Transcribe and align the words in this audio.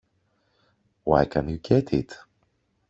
Why 1.03 1.25
can't 1.25 1.47
you 1.47 1.59
get 1.59 1.93
it? 1.93 2.17